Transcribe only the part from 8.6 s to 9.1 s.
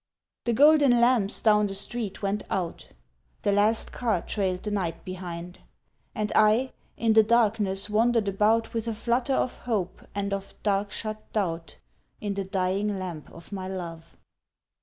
With a